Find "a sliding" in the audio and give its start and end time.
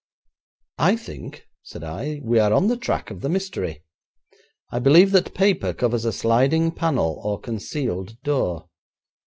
6.05-6.71